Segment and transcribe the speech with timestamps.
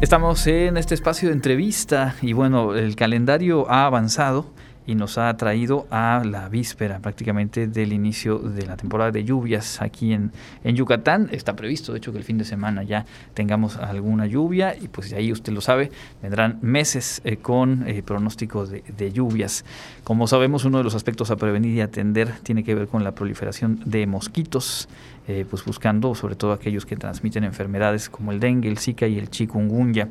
[0.00, 4.46] Estamos en este espacio de entrevista y bueno, el calendario ha avanzado
[4.86, 9.82] y nos ha traído a la víspera prácticamente del inicio de la temporada de lluvias
[9.82, 10.30] aquí en,
[10.62, 11.28] en Yucatán.
[11.32, 15.10] Está previsto, de hecho, que el fin de semana ya tengamos alguna lluvia y pues
[15.10, 15.90] de ahí usted lo sabe,
[16.22, 19.64] vendrán meses eh, con eh, pronóstico de, de, lluvias.
[20.04, 23.16] Como sabemos, uno de los aspectos a prevenir y atender tiene que ver con la
[23.16, 24.88] proliferación de mosquitos
[25.28, 29.18] eh, pues buscando sobre todo aquellos que transmiten enfermedades como el dengue, el zika y
[29.18, 30.08] el chikungunya.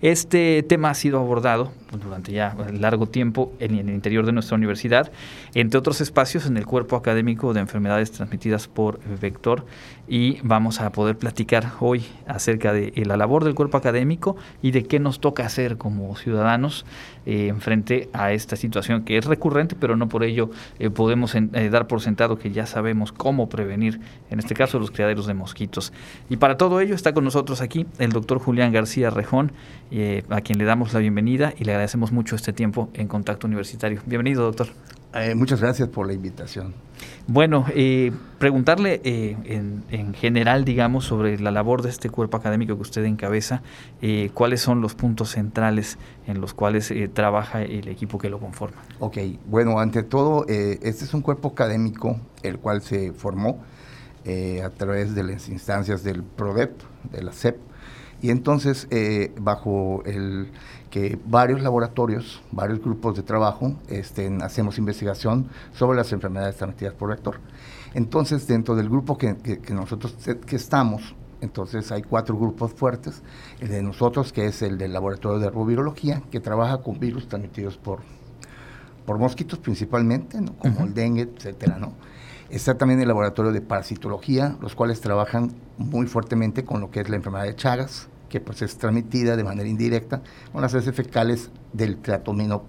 [0.00, 4.56] Este tema ha sido abordado pues, durante ya largo tiempo en, el interior de nuestra
[4.56, 5.12] universidad,
[5.54, 9.66] entre otros espacios en el cuerpo académico de enfermedades transmitidas por vector
[10.08, 14.84] y vamos a poder platicar hoy acerca de la labor del cuerpo académico y de
[14.84, 16.86] qué nos toca hacer como ciudadanos
[17.26, 21.34] eh, en frente a esta situación que es recurrente, pero no por ello eh, podemos
[21.34, 25.34] eh, dar por sentado que ya sabemos cómo prevenir, en este caso, los criaderos de
[25.34, 25.92] mosquitos.
[26.28, 29.52] Y para todo ello está con nosotros aquí el doctor Julián García Rejón,
[30.28, 34.00] a quien le damos la bienvenida y le agradecemos mucho este tiempo en Contacto Universitario.
[34.06, 34.68] Bienvenido, doctor.
[35.34, 36.74] Muchas gracias por la invitación.
[37.26, 39.36] Bueno, eh, preguntarle eh,
[39.90, 43.62] en, general, digamos, sobre la labor de este cuerpo académico que usted encabeza,
[44.02, 48.82] eh, cuáles son los puntos centrales en los cuales trabaja el equipo que lo conforma.
[48.98, 53.64] Ok, bueno, ante todo, este es un cuerpo académico el cual se formó
[54.26, 56.72] a través de las instancias del PRODEP,
[57.10, 57.56] de la CEP,
[58.24, 58.88] y entonces
[59.38, 60.50] bajo el
[60.88, 67.10] que varios laboratorios, varios grupos de trabajo, este, hacemos investigación sobre las enfermedades transmitidas por
[67.10, 67.40] vector.
[67.92, 69.36] Entonces, dentro del grupo que,
[69.74, 73.22] nosotros que estamos, entonces hay cuatro grupos fuertes.
[73.60, 77.76] El de nosotros, que es el del laboratorio de herbovirología, que trabaja con virus transmitidos
[77.76, 77.98] por,
[79.04, 81.92] por mosquitos principalmente, como el dengue, etcétera, ¿no?
[82.48, 87.10] Está también el laboratorio de parasitología, los cuales trabajan muy fuertemente con lo que es
[87.10, 91.52] la enfermedad de Chagas, que pues es transmitida de manera indirecta con las heces fecales
[91.72, 92.64] del tratomino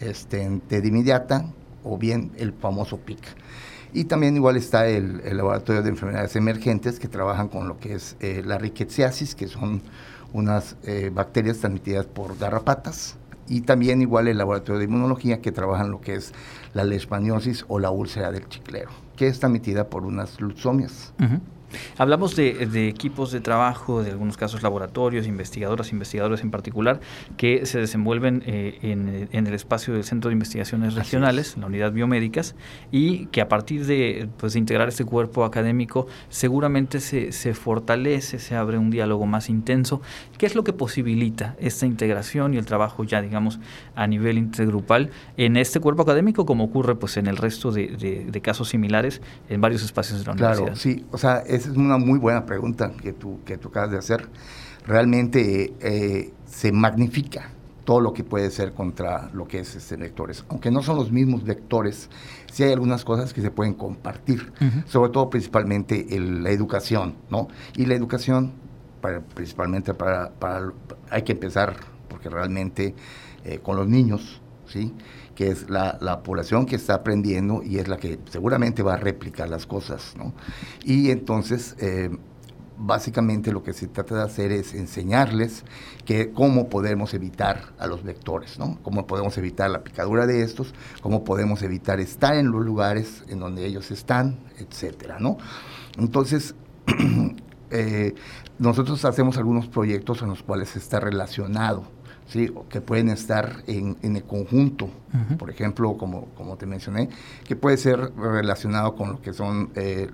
[0.00, 1.52] este, inmediata
[1.84, 3.20] o bien el famoso PIC.
[3.92, 8.16] Y también igual está el, laboratorio de enfermedades emergentes que trabajan con lo que es
[8.18, 9.82] eh, la rickettsiasis, que son
[10.32, 13.18] unas eh, bacterias transmitidas por garrapatas.
[13.46, 16.32] Y también igual el laboratorio de inmunología que trabajan lo que es
[16.74, 21.14] la leishmaniosis o la úlcera del chiclero, que es transmitida por unas luxomias.
[21.96, 27.00] Hablamos de, equipos de trabajo, de algunos casos laboratorios, investigadoras, investigadores en particular,
[27.36, 32.54] que se desenvuelven eh, en, el espacio del Centro de Investigaciones Regionales, la unidad biomédicas,
[32.90, 38.56] y que a partir de, pues, integrar este cuerpo académico seguramente se, se fortalece, se
[38.56, 40.00] abre un diálogo más intenso.
[40.36, 43.60] ¿Qué es lo que posibilita esta integración y el trabajo ya, digamos,
[43.94, 48.68] a nivel intergrupal en este cuerpo académico, como ocurre pues, en el resto de, casos
[48.68, 50.66] similares en varios espacios de la universidad?
[50.66, 53.90] Claro, sí, o sea, esa es una muy buena pregunta que tú, que tú acabas
[53.90, 54.28] de hacer.
[54.86, 57.50] Realmente eh, se magnifica
[57.84, 60.44] todo lo que puede ser contra lo que es este vectores.
[60.50, 62.10] Aunque no son los mismos vectores,
[62.52, 64.52] sí hay algunas cosas que se pueden compartir,
[64.86, 67.48] sobre todo principalmente la educación, ¿no?
[67.76, 68.52] Y la educación,
[69.34, 70.32] principalmente para,
[71.08, 71.76] hay que empezar,
[72.08, 72.94] porque realmente
[73.44, 74.94] eh, con los niños, ¿sí?
[75.34, 79.48] que es la, población que está aprendiendo y es la que seguramente va a replicar
[79.48, 80.34] las cosas, ¿no?
[80.82, 82.10] Y entonces, eh,
[82.76, 85.64] básicamente lo que se trata de hacer es enseñarles
[86.04, 88.78] que cómo podemos evitar a los vectores, ¿no?
[88.82, 93.38] Cómo podemos evitar la picadura de estos, cómo podemos evitar estar en los lugares en
[93.38, 95.38] donde ellos están, etcétera, ¿no?
[95.98, 96.56] Entonces,
[97.70, 98.14] eh,
[98.58, 101.97] nosotros hacemos algunos proyectos en los cuales está relacionado
[102.28, 102.50] ¿sí?
[102.68, 104.88] que pueden estar en, el conjunto,
[105.38, 107.08] por ejemplo, como, como te mencioné,
[107.44, 110.08] que puede ser relacionado con lo que son eh,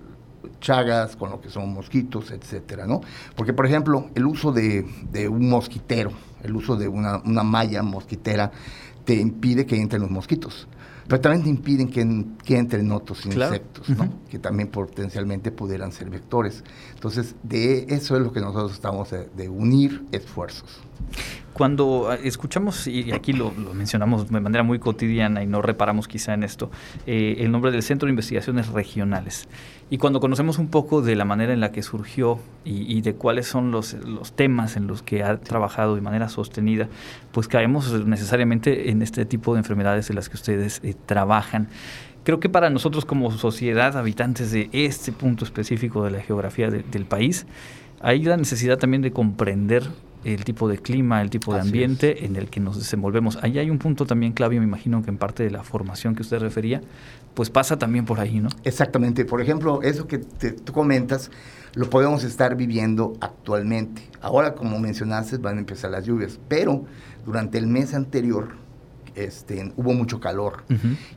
[0.61, 3.01] chagas, con lo que son mosquitos, etcétera, ¿no?
[3.37, 4.85] Porque, por ejemplo, el uso de,
[5.29, 8.51] un mosquitero, el uso de una, una, malla mosquitera,
[9.05, 10.67] te impide que entren los mosquitos.
[11.07, 14.09] Pero también te impiden que, que entren otros insectos, ¿no?
[14.31, 16.65] que también potencialmente pudieran ser vectores.
[16.95, 20.81] Entonces, de eso es lo que nosotros estamos de unir esfuerzos.
[21.55, 26.35] Cuando ah, escuchamos, y aquí lo, mencionamos de manera muy cotidiana y no reparamos quizá
[26.35, 26.69] en esto,
[27.07, 29.49] eh, el nombre del Centro de Investigaciones Regionales,
[29.89, 33.47] y cuando conocemos un poco de la manera en la que surgió y, de cuáles
[33.47, 33.97] son los,
[34.35, 36.89] temas en los que ha trabajado de manera sostenida,
[37.31, 41.69] pues caemos necesariamente en este tipo de enfermedades en las que ustedes eh, trabajan.
[42.25, 47.05] Creo que para nosotros como sociedad, habitantes de este punto específico de la geografía del
[47.05, 47.47] país,
[48.01, 49.85] hay la necesidad también de comprender
[50.25, 53.39] el tipo de clima, el tipo de ambiente en el que nos desenvolvemos.
[53.43, 56.23] Ahí hay un punto también clave, me imagino que en parte de la formación que
[56.23, 56.81] usted refería,
[57.35, 58.49] pues pasa también por ahí, ¿no?
[58.65, 59.25] Exactamente.
[59.25, 61.31] Por ejemplo, eso que tú comentas,
[61.75, 64.03] lo podemos estar viviendo actualmente.
[64.21, 66.85] Ahora, como mencionaste, van a empezar las lluvias, pero
[67.27, 68.49] durante el mes anterior
[69.15, 70.65] este, hubo mucho calor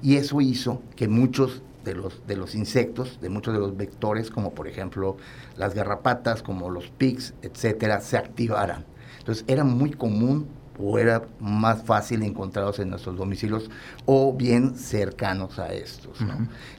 [0.02, 4.30] y eso hizo que muchos de los, de los insectos, de muchos de los vectores,
[4.30, 5.18] como por ejemplo
[5.56, 8.86] las garrapatas, como los pigs, etcétera, se activaran.
[9.28, 10.48] Entonces era muy común
[10.80, 13.70] o era más fácil encontrarlos en nuestros domicilios
[14.06, 16.20] o bien cercanos a estos.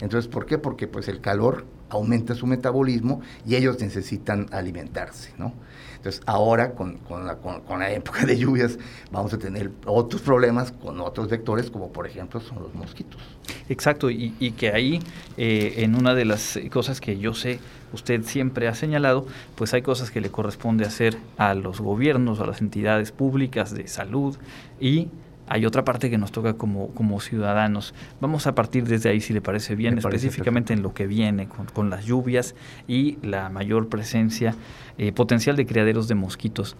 [0.00, 0.56] Entonces, ¿por qué?
[0.56, 5.52] Porque pues el calor aumenta su metabolismo y ellos necesitan alimentarse, ¿no?
[5.96, 8.78] Entonces, ahora con, la, época de lluvias
[9.10, 13.20] vamos a tener otros problemas con otros vectores, como por ejemplo son los mosquitos.
[13.68, 15.00] Exacto, y, que ahí,
[15.36, 17.58] eh, en una de las cosas que yo sé,
[17.92, 19.26] usted siempre ha señalado,
[19.56, 23.88] pues hay cosas que le corresponde hacer a los gobiernos, a las entidades públicas de
[23.88, 24.36] salud
[24.80, 25.08] y
[25.48, 27.94] hay otra parte que nos toca como, como ciudadanos.
[28.20, 31.90] Vamos a partir desde ahí, si le parece bien, específicamente en lo que viene con,
[31.90, 32.54] las lluvias
[32.86, 34.54] y la mayor presencia
[34.98, 36.76] eh, potencial de criaderos de mosquitos.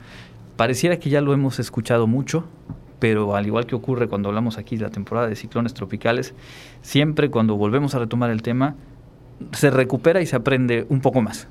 [0.57, 2.45] Pareciera que ya lo hemos escuchado mucho,
[2.99, 6.35] pero al igual que ocurre cuando hablamos aquí de la temporada de ciclones tropicales,
[6.83, 8.75] siempre cuando volvemos a retomar el tema,
[9.53, 11.49] se recupera y se aprende un poco más.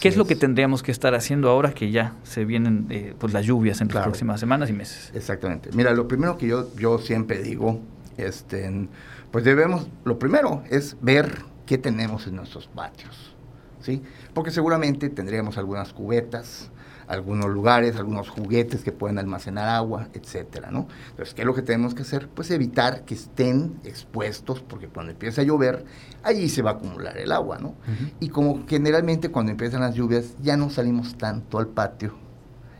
[0.00, 3.32] ¿Qué es, lo que tendríamos que estar haciendo ahora que ya se vienen eh, pues
[3.32, 5.10] las lluvias en las próximas semanas y meses?
[5.14, 5.70] Exactamente.
[5.72, 7.80] Mira, lo primero que yo, yo siempre digo,
[8.16, 8.88] este,
[9.30, 13.34] pues debemos, lo primero es ver qué tenemos en nuestros patios,
[13.80, 14.02] ¿sí?
[14.34, 16.70] Porque seguramente tendríamos algunas cubetas,
[17.08, 20.88] algunos lugares, algunos juguetes que pueden almacenar agua, etcétera, ¿no?
[21.10, 22.28] Entonces, ¿qué es lo que tenemos que hacer?
[22.28, 25.84] Pues evitar que estén expuestos, porque cuando empieza a llover,
[26.22, 27.74] allí se va a acumular el agua, ¿no?
[28.20, 32.14] Y como generalmente cuando empiezan las lluvias ya no salimos tanto al patio,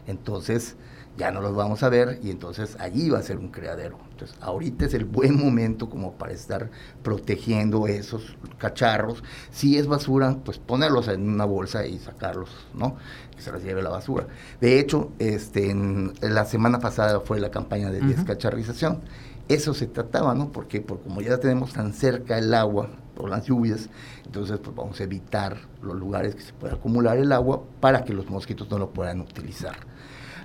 [0.06, 0.76] entonces
[1.16, 4.05] ya no los vamos a ver y entonces allí va a ser un criadero.
[4.16, 6.70] Entonces, ahorita es el buen momento como para estar
[7.02, 9.22] protegiendo esos cacharros.
[9.50, 12.96] Si es basura, pues ponerlos en una bolsa y sacarlos, ¿no?
[13.36, 14.26] Que se los lleve la basura.
[14.58, 19.02] De hecho, este, en, la semana pasada fue la campaña de descacharrización.
[19.50, 20.50] Eso se trataba, ¿no?
[20.50, 23.90] Porque, porque como ya tenemos tan cerca el agua por las lluvias,
[24.24, 28.14] entonces pues vamos a evitar los lugares que se pueda acumular el agua para que
[28.14, 29.76] los mosquitos no lo puedan utilizar.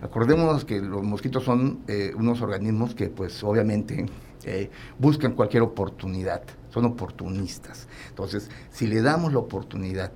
[0.02, 4.08] Acordémonos que los mosquitos son eh, unos organismos que pues obviamente
[4.44, 7.88] eh, buscan cualquier oportunidad, son oportunistas.
[8.10, 10.12] Entonces, si le damos la oportunidad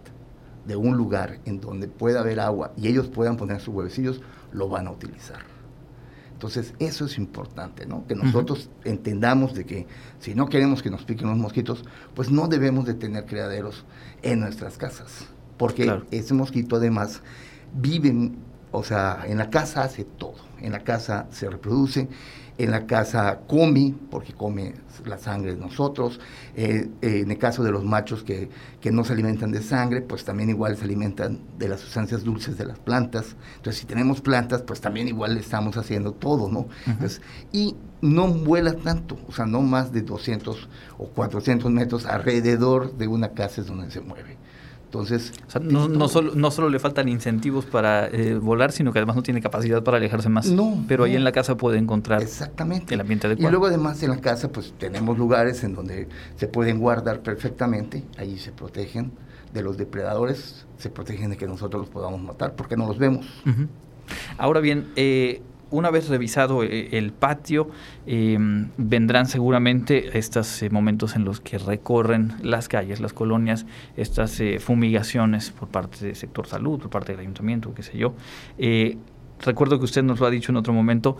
[0.65, 4.21] de un lugar en donde pueda haber agua y ellos puedan poner sus huevecillos,
[4.51, 5.39] lo van a utilizar.
[6.33, 8.05] Entonces, eso es importante, ¿no?
[8.07, 9.87] Que nosotros entendamos de que
[10.19, 13.85] si no queremos que nos piquen los mosquitos, pues no debemos de tener criaderos
[14.21, 15.27] en nuestras casas,
[15.57, 17.21] porque ese mosquito además
[17.73, 18.31] vive
[18.77, 20.35] o sea, en la casa hace todo.
[20.61, 22.07] En la casa se reproduce,
[22.57, 24.73] en la casa come, porque come
[25.05, 26.19] la sangre de nosotros.
[26.55, 28.49] Eh, eh, en el caso de los machos que,
[28.91, 32.65] no se alimentan de sangre, pues también igual se alimentan de las sustancias dulces de
[32.65, 33.35] las plantas.
[33.55, 36.67] Entonces, si tenemos plantas, pues también igual le estamos haciendo todo, ¿no?
[37.51, 40.69] y no vuela tanto, o sea, no más de 200
[40.99, 44.37] o 400 metros alrededor de una casa es donde se mueve.
[44.95, 49.17] Entonces, no, no, solo, no solo le faltan incentivos para eh, volar, sino que además
[49.17, 50.47] no tiene capacidad para alejarse más.
[50.47, 50.85] No.
[50.87, 52.93] Pero ahí en la casa puede encontrar exactamente.
[52.93, 53.49] el ambiente adecuado.
[53.49, 56.07] Y luego además en la casa pues tenemos lugares en donde
[56.37, 59.11] se pueden guardar perfectamente, allí se protegen
[59.53, 63.25] de los depredadores, se protegen de que nosotros los podamos matar porque no los vemos.
[64.37, 67.69] Ahora bien, eh, una vez revisado eh, el patio,
[68.05, 73.65] em, vendrán seguramente estos eh, momentos en los que recorren las calles, las colonias,
[73.97, 78.13] estas eh, fumigaciones por parte del sector salud, por parte del ayuntamiento, qué sé yo.
[79.43, 81.17] recuerdo que usted nos lo ha dicho en otro momento,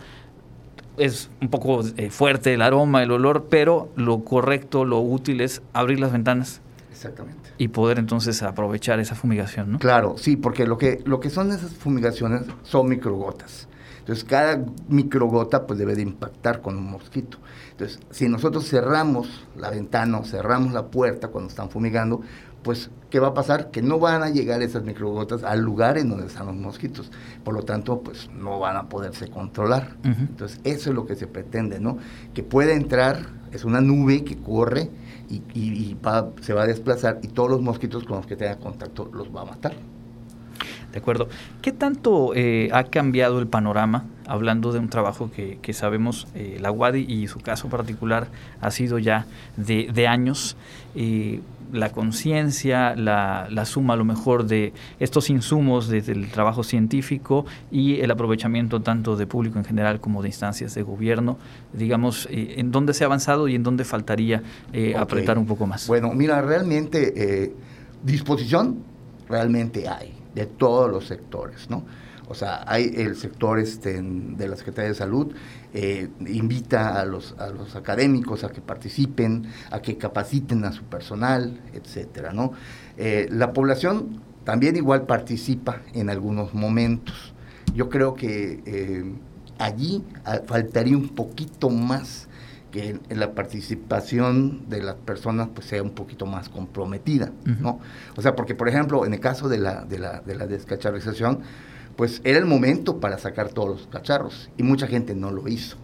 [0.98, 6.00] es un poco fuerte el aroma, el olor, pero lo correcto, lo útil es abrir
[6.00, 6.62] las ventanas.
[6.90, 7.50] Exactamente.
[7.58, 9.80] Y poder entonces aprovechar esa fumigación, ¿no?
[9.80, 13.68] Claro, sí, porque lo que, lo que son esas fumigaciones son microgotas.
[14.06, 17.40] Entonces, cada microgota pues debe de impactar con un mosquito.
[17.72, 22.22] Entonces, si nosotros cerramos la ventana o cerramos la puerta cuando están fumigando,
[22.62, 23.72] pues, ¿qué va a pasar?
[23.72, 27.12] Que no van a llegar esas microgotas al lugar en donde están los mosquitos.
[27.44, 29.98] Por lo tanto, pues, no van a poderse controlar.
[30.04, 31.98] Entonces, eso es lo que se pretende, ¿no?
[32.36, 34.92] Que pueda entrar, es una nube que corre
[35.30, 35.98] y,
[36.42, 39.42] se va a desplazar y todos los mosquitos con los que tenga contacto los va
[39.42, 39.74] a matar.
[40.96, 41.28] De acuerdo.
[41.62, 46.72] ¿Qué tanto eh, ha cambiado el panorama, hablando de un trabajo que, sabemos, eh, la
[46.72, 48.30] UADI y su caso particular
[48.62, 49.26] ha sido ya
[49.58, 50.56] de, años?
[50.96, 51.42] Eh,
[51.74, 54.72] la conciencia, la, suma a lo mejor de
[55.02, 60.22] estos insumos desde el trabajo científico y el aprovechamiento tanto de público en general como
[60.22, 61.38] de instancias de gobierno,
[61.74, 64.44] digamos, en dónde se ha avanzado y en dónde faltaría
[64.98, 65.88] apretar un poco más.
[65.88, 67.54] Bueno, mira, realmente
[68.02, 68.78] disposición
[69.28, 71.84] realmente hay de todos los sectores, ¿no?
[72.28, 75.34] O sea, hay el sector este, de la Secretaría de Salud,
[75.74, 80.84] eh, invita a los, a los académicos a que participen, a que capaciten a su
[80.84, 82.54] personal, etcétera, ¿no?
[82.98, 87.34] Eh, la población también igual participa en algunos momentos.
[87.76, 89.14] Yo creo que eh,
[89.60, 92.28] allí ah, faltaría un poquito más
[92.76, 97.80] que la participación de las personas pues sea un poquito más comprometida, ¿no?
[98.18, 101.40] O sea, porque por ejemplo, en el caso de la, de la, de la descacharrización,
[101.96, 105.78] pues era el momento para sacar todos los cacharros y mucha gente no lo hizo.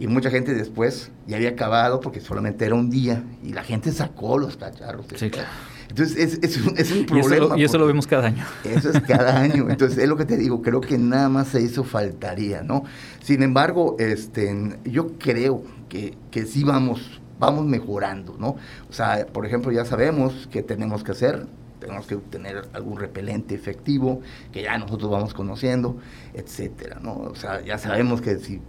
[0.00, 3.92] Y mucha gente después ya había acabado porque solamente era un día y la gente
[3.92, 5.06] sacó los cacharros.
[5.14, 5.48] Sí, claro.
[5.88, 7.58] Entonces es, un, problema.
[7.58, 8.44] Y eso, lo, vemos cada año.
[8.64, 9.70] Eso es cada año.
[9.70, 12.84] Entonces es lo que te digo, creo que nada más eso faltaría, ¿no?
[13.22, 18.56] Sin embargo, este, yo creo que, que sí vamos, vamos mejorando, ¿no?
[18.88, 21.46] O sea, por ejemplo, ya sabemos que tenemos que hacer
[21.78, 24.20] tenemos que tener algún repelente efectivo
[24.52, 25.98] que ya nosotros vamos conociendo,
[26.34, 27.14] etcétera, ¿no?
[27.14, 28.60] O sea, ya sabemos que si,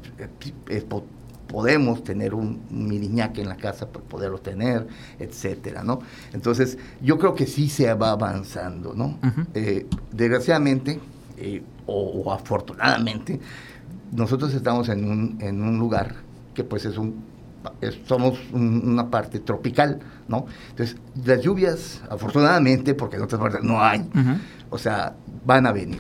[1.50, 4.88] podemos tener un, miriñaque en la casa, pues poderlo tener,
[5.18, 6.00] etcétera, ¿no?
[6.32, 9.18] Entonces, yo creo que sí se va avanzando, ¿no?
[9.56, 11.00] Eh, desgraciadamente,
[11.38, 13.40] eh, o, afortunadamente,
[14.12, 16.16] nosotros estamos en un, en un lugar
[16.54, 17.28] que pues es un
[18.08, 20.46] somos una parte tropical, ¿no?
[20.70, 24.08] Entonces, las lluvias, afortunadamente, porque en otras partes no hay,
[24.70, 25.16] o sea,
[25.46, 26.00] van a venir.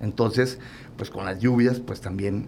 [0.00, 0.60] Entonces,
[0.96, 2.46] pues con las lluvias, pues también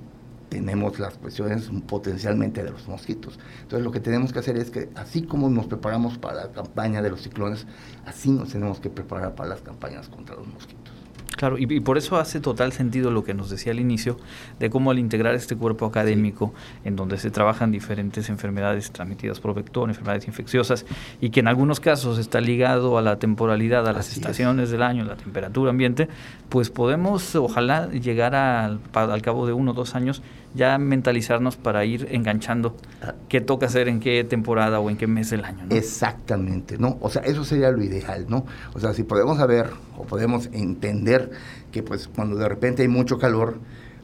[0.57, 3.39] tenemos las cuestiones potencialmente de los mosquitos.
[3.63, 7.03] Entonces, lo que tenemos que hacer es que, así como nos preparamos para la campaña
[7.03, 7.67] de los ciclones,
[8.07, 10.96] así nos tenemos que preparar para las campañas contra los mosquitos.
[11.37, 14.17] Claro, y, por eso hace total sentido lo que nos decía al inicio,
[14.59, 19.55] de cómo al integrar este cuerpo académico, en donde se trabajan diferentes enfermedades transmitidas por
[19.55, 20.87] vector, enfermedades infecciosas,
[21.21, 25.05] y que en algunos casos está ligado a la temporalidad, a las estaciones del año,
[25.05, 26.09] la temperatura ambiente,
[26.49, 30.23] pues podemos ojalá llegar al, al cabo de uno o dos años
[30.57, 33.15] ya mentalizarnos para ir enganchando ah.
[33.29, 35.67] qué toca hacer en qué temporada o en qué mes del año.
[35.71, 36.97] Exactamente, ¿no?
[37.01, 38.47] O sea, eso sería lo ideal, ¿no?
[38.73, 41.31] O sea, si podemos saber o podemos entender
[41.73, 43.59] que pues cuando de repente hay mucho calor,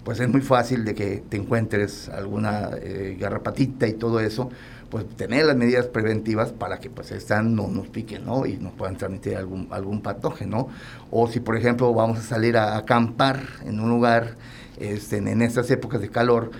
[0.04, 4.50] pues es muy fácil de que te encuentres alguna eh, garrapatita y todo eso,
[4.90, 8.44] pues tener las medidas preventivas para que pues están no nos piquen, ¿no?
[8.44, 10.68] Y nos puedan transmitir algún, algún patógeno.
[11.10, 14.36] O si, por ejemplo, vamos a salir a acampar en un lugar
[14.78, 16.50] este, en estas épocas de calor,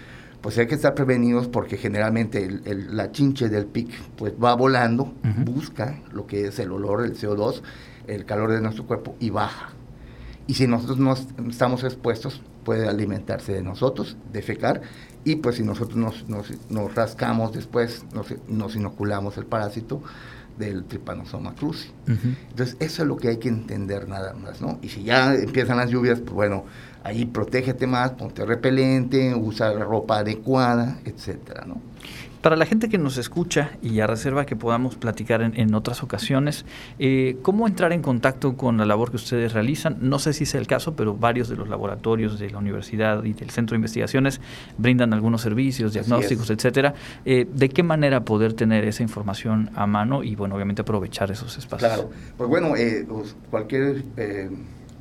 [0.41, 5.13] pues hay que estar prevenidos porque generalmente el, la chinche del pic pues va volando,
[5.45, 7.63] busca lo que es el olor, el CO2,
[8.07, 9.71] el calor de nuestro cuerpo y baja.
[10.47, 11.15] Y si nosotros no
[11.49, 14.83] estamos expuestos, puede alimentarse de nosotros, defecar,
[15.25, 16.29] y pues si nosotros nos,
[16.69, 20.03] nos, rascamos después, nos, nos, inoculamos el parásito
[20.59, 21.91] del Trypanosoma cruzi.
[22.07, 24.79] Entonces, eso es lo que hay que entender nada más, ¿no?
[24.83, 26.65] Y si ya empiezan las lluvias, pues bueno,
[27.05, 31.81] ahí protégete más, ponte repelente, usa ropa adecuada, etcétera, ¿no?
[32.43, 36.65] Para la gente que nos escucha y a reserva que podamos platicar en, otras ocasiones,
[36.99, 39.99] eh, ¿cómo entrar en contacto con la labor que ustedes realizan?
[40.01, 43.33] No sé si es el caso, pero varios de los laboratorios de la universidad y
[43.33, 44.41] del centro de investigaciones
[44.77, 46.95] brindan algunos servicios, diagnósticos, etcétera.
[47.25, 51.57] Eh, ¿De qué manera poder tener esa información a mano y, bueno, obviamente aprovechar esos
[51.57, 51.93] espacios?
[51.93, 54.03] Claro, pues bueno, eh, pues cualquier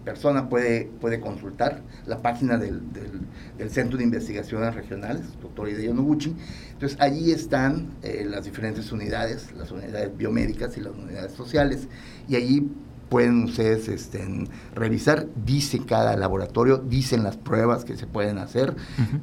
[0.03, 6.35] persona puede, puede consultar la página del, del, Centro de Investigaciones Regionales, doctor Hideo Noguchi.
[6.73, 11.87] Entonces, allí están eh, las diferentes unidades, las unidades biomédicas y las unidades sociales,
[12.27, 12.69] y allí
[13.09, 14.25] pueden ustedes este,
[14.73, 18.73] revisar, dice cada laboratorio, dicen las pruebas que se pueden hacer,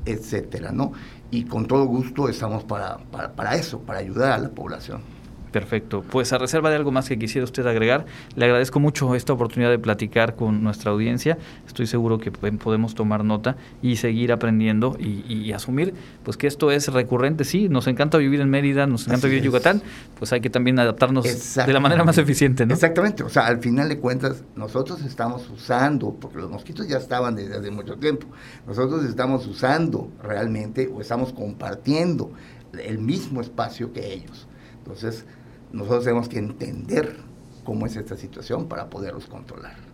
[0.04, 0.92] etcétera, ¿no?
[1.30, 5.18] Y con todo gusto estamos para, para, para eso, para ayudar a la población.
[5.52, 6.05] Perfecto.
[6.11, 9.71] Pues a reserva de algo más que quisiera usted agregar, le agradezco mucho esta oportunidad
[9.71, 11.38] de platicar con nuestra audiencia.
[11.67, 16.93] Estoy seguro que podemos tomar nota y seguir aprendiendo y, asumir pues que esto es
[16.93, 17.45] recurrente.
[17.45, 19.83] Sí, nos encanta vivir en Mérida, nos encanta vivir en Yucatán,
[20.19, 21.25] pues hay que también adaptarnos
[21.55, 22.75] de la manera más eficiente, ¿no?
[22.75, 23.23] Exactamente.
[23.23, 27.57] O sea, al final de cuentas, nosotros estamos usando, porque los mosquitos ya estaban desde
[27.57, 28.26] hace mucho tiempo,
[28.67, 32.33] nosotros estamos usando realmente o estamos compartiendo
[32.78, 34.47] el mismo espacio que ellos.
[34.78, 35.25] Entonces,
[35.73, 37.17] nosotros tenemos que entender
[37.65, 39.89] cómo es esta situación para poderlos controlar.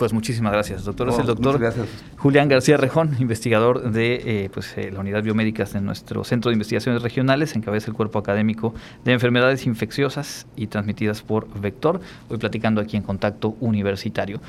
[0.00, 1.10] Pues muchísimas gracias, doctor.
[1.10, 1.60] es el doctor
[2.16, 6.54] Julián García Rejón, investigador de eh, pues, eh, la unidad biomédicas de nuestro Centro de
[6.54, 8.72] Investigaciones Regionales, encabeza el cuerpo académico
[9.04, 12.00] de enfermedades infecciosas y transmitidas por vector.
[12.30, 14.40] Hoy platicando aquí en Contacto Universitario.